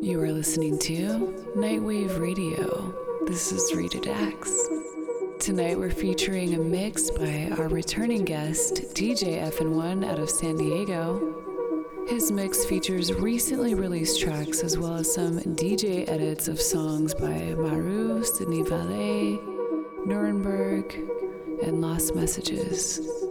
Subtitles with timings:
[0.00, 2.94] You are listening to Nightwave Radio.
[3.26, 4.68] This is Rita Dax.
[5.40, 12.06] Tonight we're featuring a mix by our returning guest, DJ FN1 out of San Diego.
[12.06, 17.54] His mix features recently released tracks as well as some DJ edits of songs by
[17.56, 19.40] Maru, Sydney Valette,
[20.06, 20.94] Nuremberg,
[21.64, 23.21] and Lost Messages.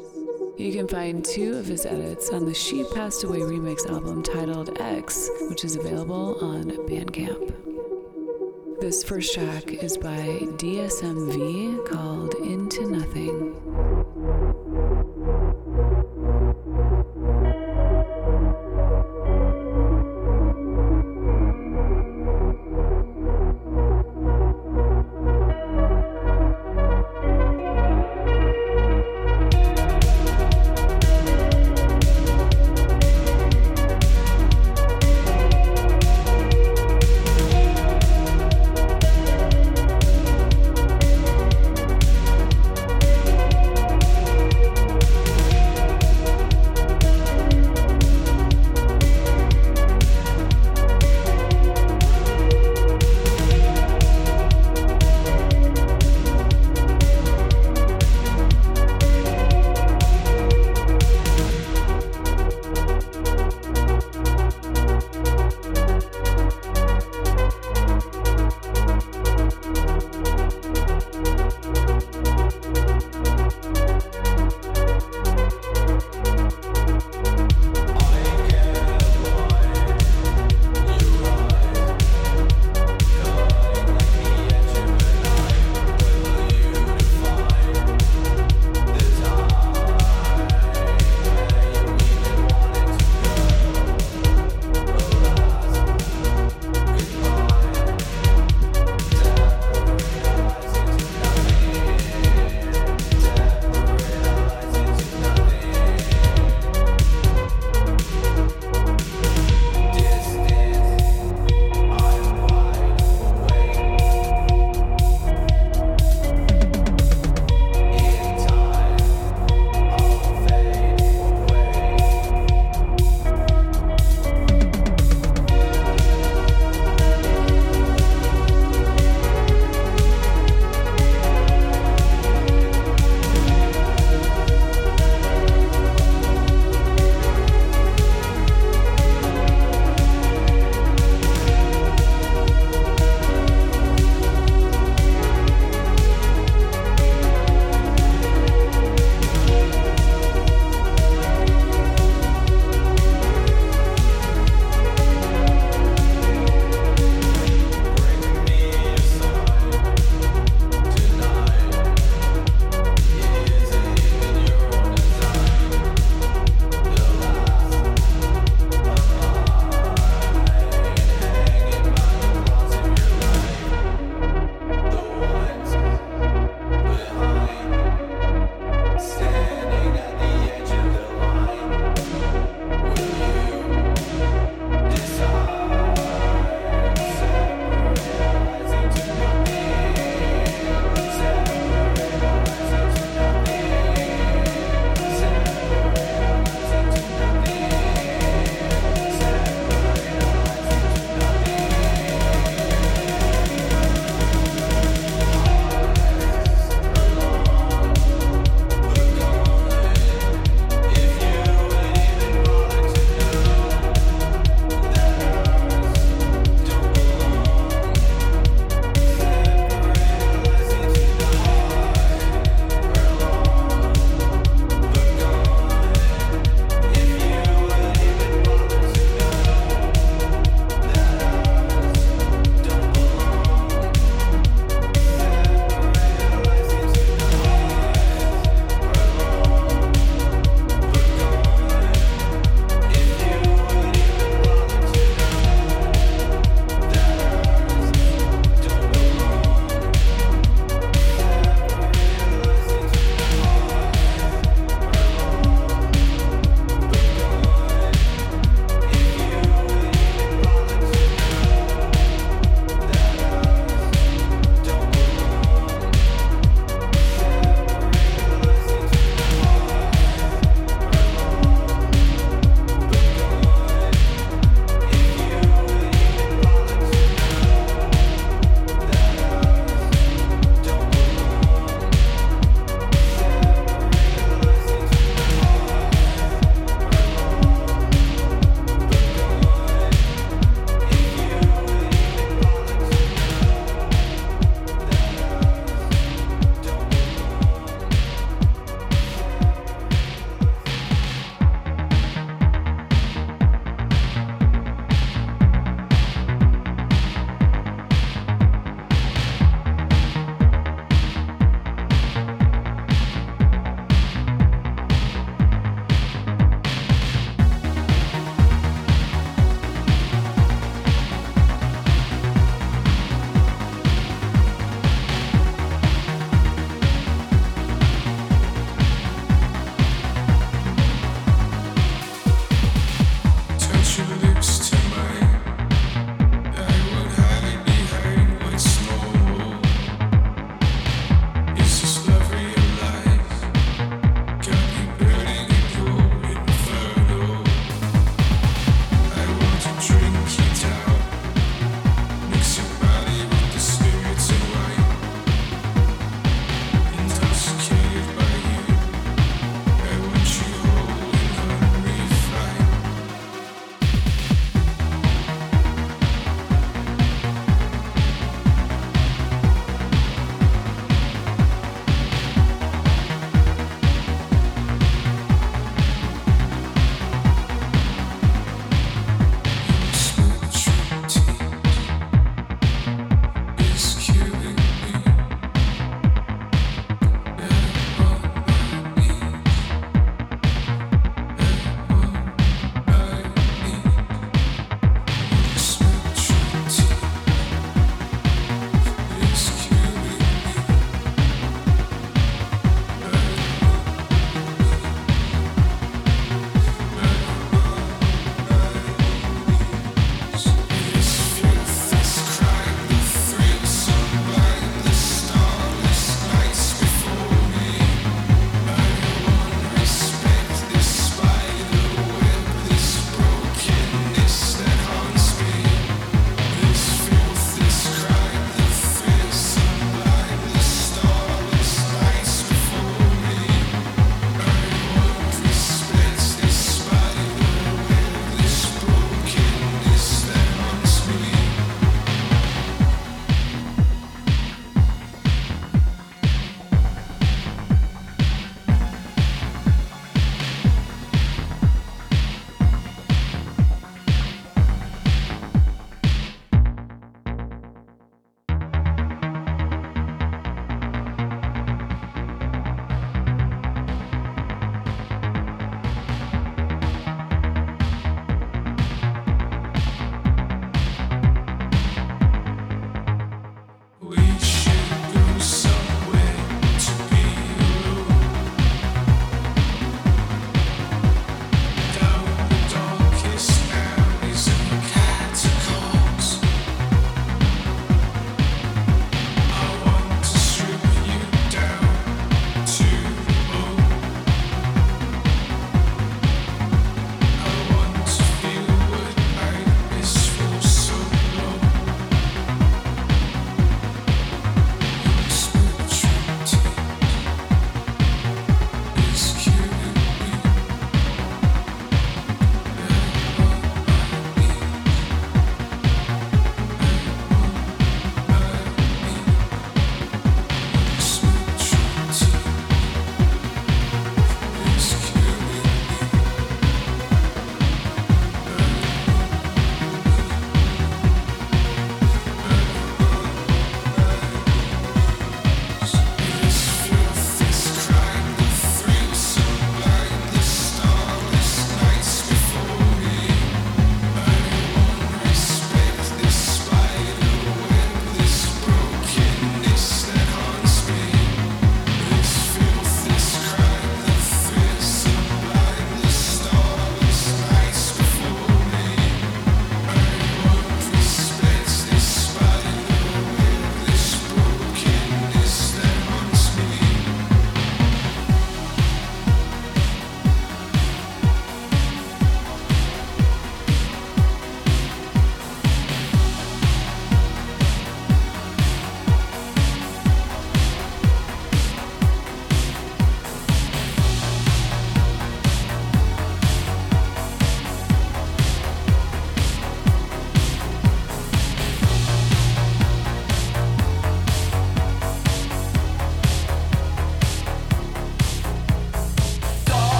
[0.58, 4.80] You can find two of his edits on the She Passed Away remix album titled
[4.80, 7.54] X, which is available on Bandcamp.
[8.80, 13.71] This first track is by DSMV called Into Nothing.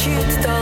[0.00, 0.59] cheat, though.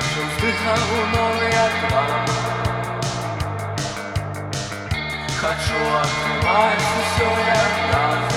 [0.00, 0.80] Що вздыхав
[1.14, 2.26] новый окна
[5.40, 8.29] Хочу открывать все и от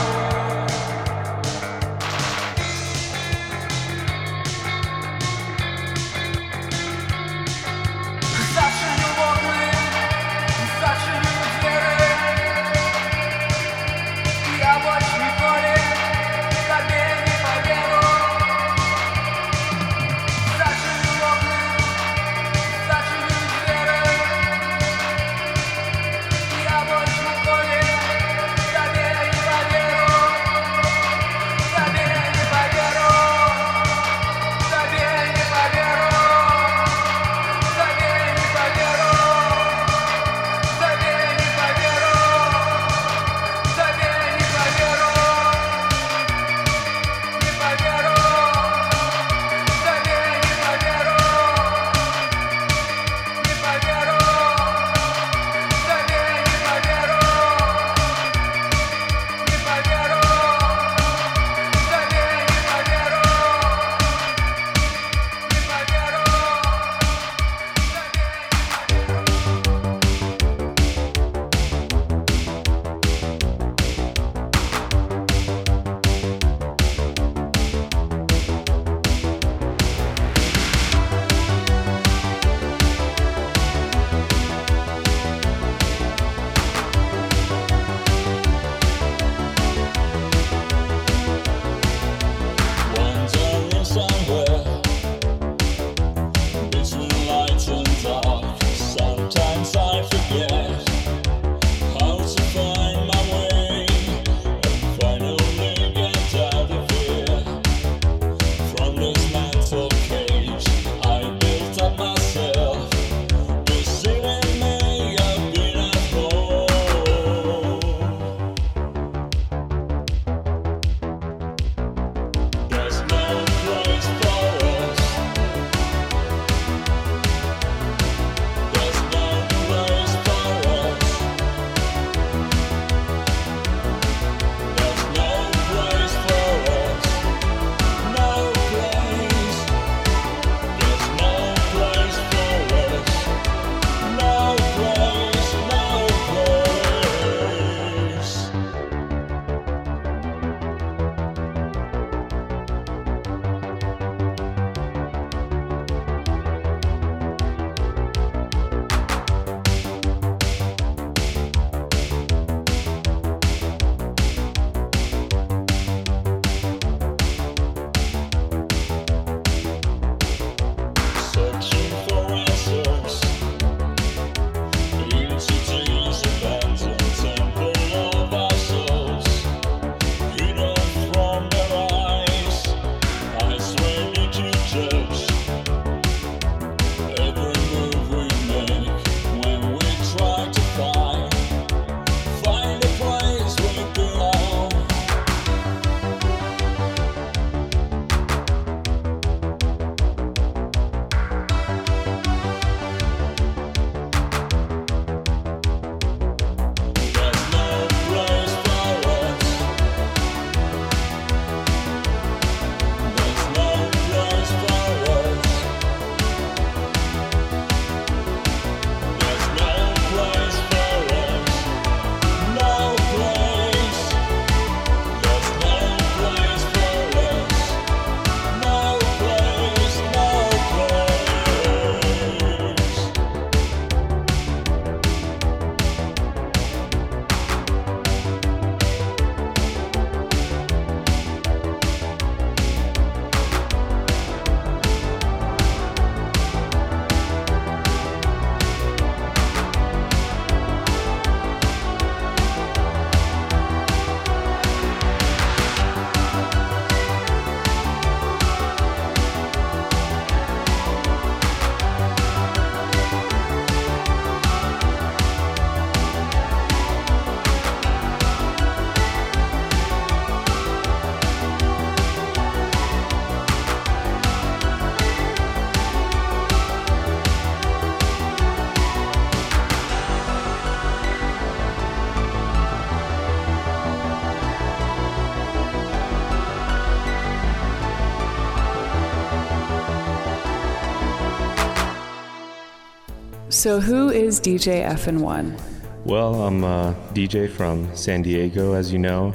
[293.64, 295.58] So, who is DJ FN1?
[296.04, 299.34] Well, I'm a DJ from San Diego, as you know.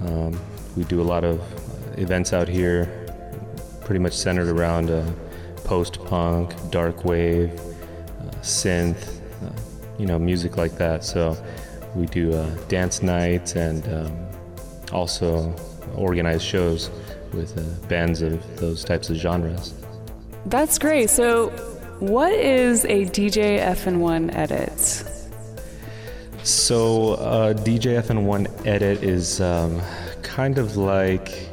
[0.00, 0.36] Um,
[0.76, 1.40] we do a lot of
[1.96, 2.90] events out here,
[3.82, 5.08] pretty much centered around uh,
[5.62, 9.52] post punk, dark wave, uh, synth, uh,
[9.96, 11.04] you know, music like that.
[11.04, 11.40] So
[11.94, 14.26] we do uh, dance nights and um,
[14.90, 15.54] also
[15.94, 16.90] organize shows
[17.32, 19.72] with uh, bands of those types of genres.
[20.46, 21.10] That's great.
[21.10, 21.71] So,
[22.02, 24.76] what is a DJ FN1 edit?
[26.42, 29.80] So, uh, DJ FN1 edit is um,
[30.22, 31.48] kind of like.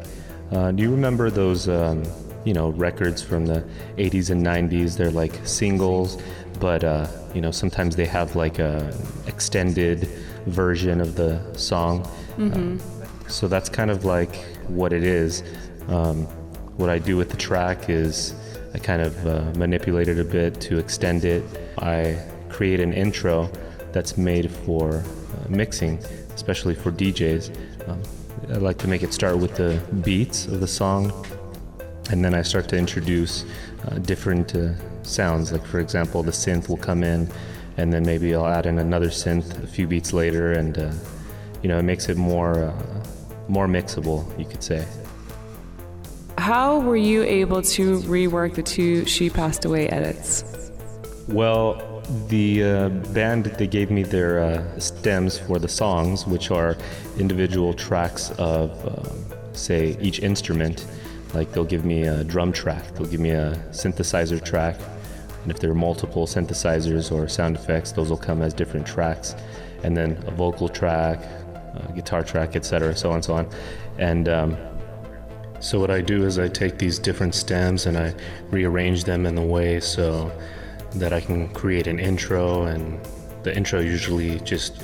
[0.51, 2.03] Uh, do you remember those, um,
[2.45, 3.63] you know, records from the
[3.97, 4.97] 80s and 90s?
[4.97, 6.19] They're like singles,
[6.59, 8.91] but uh, you know, sometimes they have like a
[9.27, 10.07] extended
[10.47, 12.03] version of the song.
[12.37, 12.77] Mm-hmm.
[13.27, 14.35] so that's kind of like
[14.67, 15.43] what it is.
[15.89, 16.25] Um,
[16.77, 18.33] what I do with the track is
[18.73, 21.43] I kind of uh, manipulate it a bit to extend it.
[21.79, 23.49] I create an intro
[23.91, 25.97] that's made for uh, mixing,
[26.35, 27.89] especially for DJs.
[27.89, 28.01] Um,
[28.49, 31.11] I like to make it start with the beats of the song,
[32.11, 33.45] and then I start to introduce
[33.87, 35.51] uh, different uh, sounds.
[35.51, 37.29] Like, for example, the synth will come in,
[37.77, 40.91] and then maybe I'll add in another synth a few beats later, and uh,
[41.63, 43.03] you know, it makes it more uh,
[43.47, 44.85] more mixable, you could say.
[46.39, 50.71] How were you able to rework the two She Passed Away edits?
[51.27, 56.77] Well, the uh, band they gave me their uh, stems for the songs, which are
[57.19, 60.87] individual tracks of, um, say, each instrument.
[61.33, 64.79] Like they'll give me a drum track, they'll give me a synthesizer track,
[65.43, 69.35] and if there are multiple synthesizers or sound effects, those will come as different tracks,
[69.83, 71.19] and then a vocal track,
[71.75, 73.49] a guitar track, etc., so on and so on.
[73.97, 74.57] And um,
[75.59, 78.13] so what I do is I take these different stems and I
[78.49, 80.31] rearrange them in a way so
[80.95, 82.99] that I can create an intro and
[83.43, 84.83] the intro usually just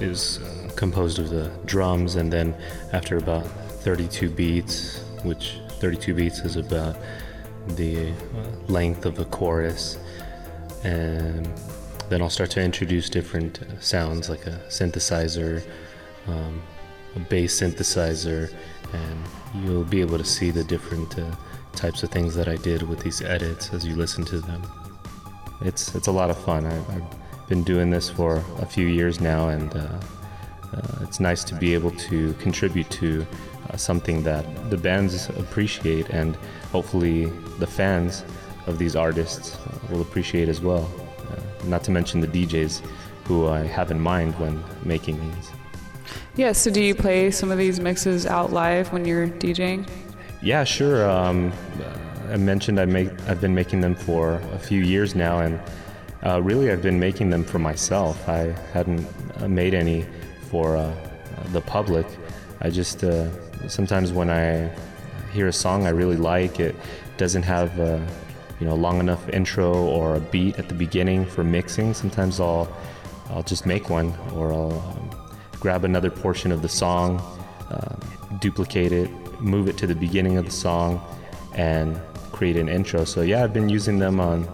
[0.00, 2.54] is uh, composed of the drums and then
[2.92, 6.96] after about 32 beats which 32 beats is about
[7.68, 8.12] the uh,
[8.68, 9.98] length of a chorus
[10.82, 11.48] and
[12.08, 15.62] then I'll start to introduce different uh, sounds like a synthesizer
[16.26, 16.62] um,
[17.14, 18.52] a bass synthesizer
[18.94, 21.30] and you'll be able to see the different uh,
[21.72, 24.62] types of things that I did with these edits as you listen to them.
[25.60, 26.66] It's it's a lot of fun.
[26.66, 30.00] I, have been doing this for a few years now, and uh,
[30.72, 33.26] uh, it's nice to be able to contribute to
[33.70, 36.36] uh, something that the bands appreciate, and
[36.72, 37.26] hopefully
[37.58, 38.24] the fans
[38.66, 40.90] of these artists uh, will appreciate as well.
[41.30, 42.82] Uh, not to mention the DJs
[43.24, 45.50] who I have in mind when making these.
[46.36, 49.88] Yeah, so do you play some of these mixes out live when you're DJing?
[50.42, 51.08] Yeah, sure.
[51.08, 51.52] Um,
[52.28, 55.60] I mentioned I make I've been making them for a few years now, and
[56.26, 58.28] uh, really I've been making them for myself.
[58.28, 59.06] I hadn't
[59.36, 60.06] uh, made any
[60.50, 60.92] for uh,
[61.52, 62.06] the public.
[62.60, 63.28] I just uh,
[63.68, 64.70] sometimes when I
[65.32, 66.74] hear a song I really like, it
[67.16, 68.06] doesn't have a, uh,
[68.58, 71.94] you know long enough intro or a beat at the beginning for mixing.
[71.94, 72.68] Sometimes I'll
[73.30, 75.13] I'll just make one, or I'll
[75.64, 77.18] grab another portion of the song,
[77.70, 77.96] uh,
[78.38, 79.10] duplicate it,
[79.40, 81.00] move it to the beginning of the song,
[81.54, 81.98] and
[82.32, 83.02] create an intro.
[83.04, 84.46] So yeah, I've been using them on,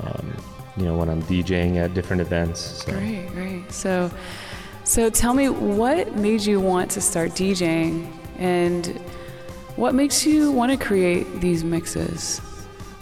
[0.00, 0.34] um,
[0.78, 2.58] you know, when I'm DJing at different events.
[2.84, 2.92] So.
[2.92, 3.70] Great, great.
[3.70, 4.10] So,
[4.82, 8.86] so tell me, what made you want to start DJing, and
[9.76, 12.40] what makes you want to create these mixes?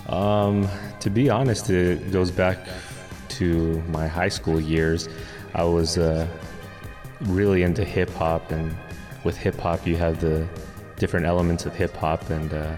[0.09, 2.66] Um, to be honest, it goes back
[3.38, 5.09] to my high school years.
[5.55, 6.26] I was uh,
[7.26, 8.74] really into hip hop, and
[9.24, 10.46] with hip hop, you have the
[10.96, 12.76] different elements of hip hop, and uh,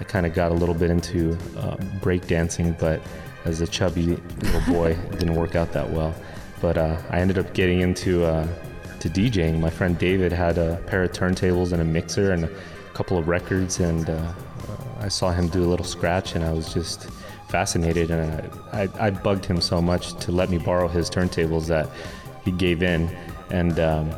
[0.00, 3.00] I kind of got a little bit into uh, breakdancing, but
[3.44, 6.14] as a chubby little boy, it didn't work out that well.
[6.60, 8.46] But uh, I ended up getting into uh,
[9.00, 9.60] to DJing.
[9.60, 12.50] My friend David had a pair of turntables and a mixer and a
[12.94, 14.32] couple of records, and uh,
[15.00, 17.08] I saw him do a little scratch, and I was just
[17.48, 18.10] fascinated.
[18.10, 21.88] And I, I, I bugged him so much to let me borrow his turntables that
[22.44, 23.14] he gave in
[23.54, 24.12] and um,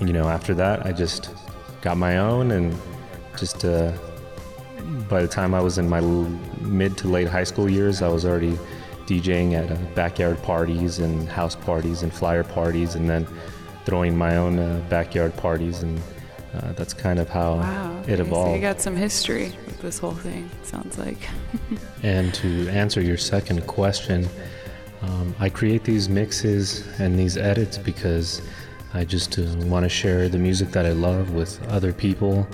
[0.00, 1.30] you know, after that, I just
[1.80, 2.76] got my own, and
[3.38, 3.92] just uh,
[5.08, 6.00] by the time I was in my
[6.60, 8.58] mid to late high school years, I was already
[9.06, 13.28] DJing at uh, backyard parties and house parties and flyer parties, and then
[13.84, 16.00] throwing my own uh, backyard parties, and
[16.54, 18.50] uh, that's kind of how wow, it evolved.
[18.50, 20.50] So you got some history with this whole thing.
[20.64, 21.28] Sounds like.
[22.02, 24.28] and to answer your second question.
[25.02, 28.40] Um, I create these mixes and these edits because
[28.94, 32.46] I just uh, want to share the music that I love with other people,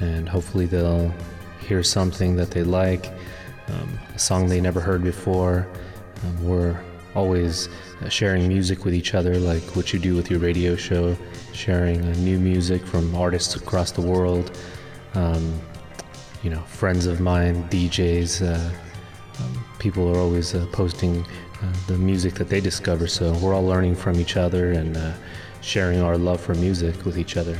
[0.00, 1.14] and hopefully they'll
[1.60, 3.12] hear something that they like,
[3.68, 5.66] um, a song they never heard before,
[6.24, 6.84] um, or
[7.14, 7.68] always
[8.02, 11.16] uh, sharing music with each other, like what you do with your radio show,
[11.52, 14.56] sharing uh, new music from artists across the world.
[15.14, 15.60] Um,
[16.42, 21.24] you know, friends of mine, DJs, uh, um, people are always uh, posting
[21.86, 23.06] the music that they discover.
[23.06, 25.12] So we're all learning from each other and uh,
[25.60, 27.58] sharing our love for music with each other.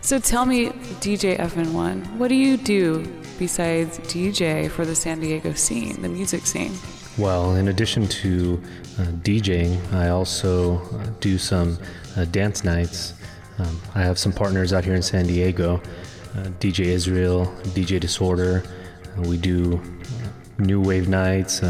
[0.00, 0.68] So tell me,
[1.00, 3.06] DJ FN1, what do you do
[3.38, 6.72] besides DJ for the San Diego scene, the music scene?
[7.16, 8.60] Well, in addition to
[8.98, 11.78] uh, DJing, I also uh, do some
[12.16, 13.14] uh, dance nights.
[13.58, 15.80] Um, I have some partners out here in San Diego
[16.36, 18.64] uh, DJ Israel, DJ Disorder.
[19.16, 21.62] Uh, we do uh, new wave nights,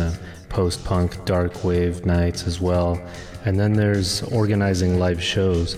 [0.54, 3.02] post punk, dark wave nights as well.
[3.44, 5.76] And then there's organizing live shows.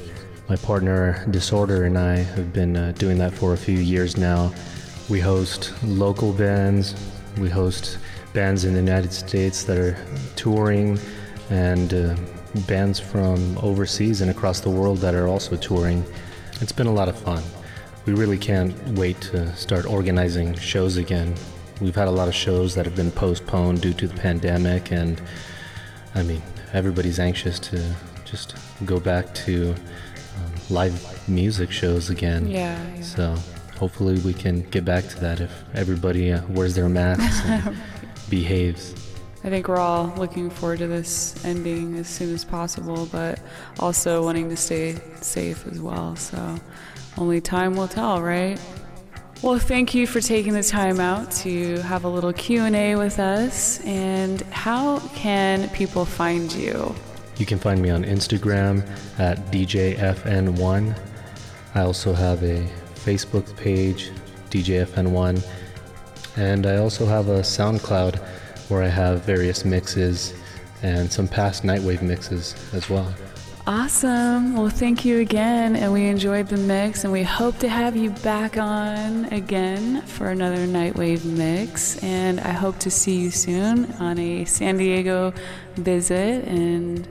[0.50, 4.52] My partner Disorder and I have been doing that for a few years now.
[5.08, 6.94] We host local bands,
[7.38, 7.98] we host
[8.34, 9.96] bands in the United States that are
[10.36, 10.98] touring,
[11.48, 12.14] and uh,
[12.66, 16.04] bands from overseas and across the world that are also touring.
[16.60, 17.42] It's been a lot of fun.
[18.04, 21.34] We really can't wait to start organizing shows again.
[21.80, 25.20] We've had a lot of shows that have been postponed due to the pandemic, and
[26.14, 28.54] I mean, everybody's anxious to just
[28.84, 32.46] go back to um, live music shows again.
[32.48, 33.02] Yeah, yeah.
[33.02, 33.36] So
[33.78, 37.76] hopefully we can get back to that if everybody uh, wears their masks and
[38.30, 38.94] behaves.
[39.44, 43.38] I think we're all looking forward to this ending as soon as possible, but
[43.78, 46.16] also wanting to stay safe as well.
[46.16, 46.58] So
[47.16, 48.58] only time will tell, right?
[49.42, 53.80] Well, thank you for taking the time out to have a little Q&A with us.
[53.84, 56.94] And how can people find you?
[57.36, 58.82] You can find me on Instagram
[59.18, 60.98] at DJFN1.
[61.74, 64.10] I also have a Facebook page,
[64.48, 65.46] DJFN1,
[66.36, 68.18] and I also have a SoundCloud
[68.70, 70.32] where I have various mixes
[70.82, 73.14] and some past Nightwave mixes as well.
[73.68, 74.54] Awesome.
[74.54, 75.74] Well, thank you again.
[75.74, 80.28] And we enjoyed the mix, and we hope to have you back on again for
[80.28, 82.00] another Nightwave mix.
[82.00, 85.34] And I hope to see you soon on a San Diego
[85.74, 87.08] visit and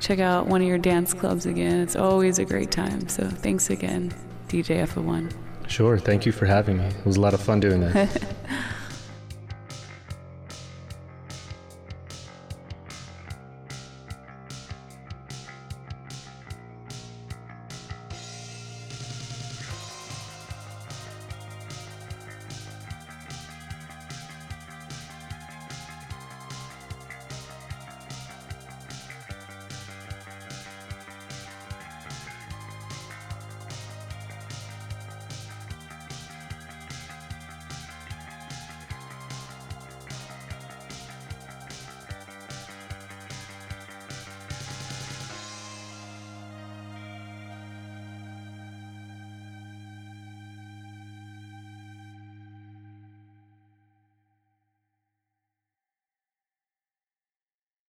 [0.00, 1.80] check out one of your dance clubs again.
[1.80, 3.06] It's always a great time.
[3.10, 4.10] So thanks again,
[4.48, 5.30] DJ FO1.
[5.68, 5.98] Sure.
[5.98, 6.86] Thank you for having me.
[6.86, 8.34] It was a lot of fun doing that.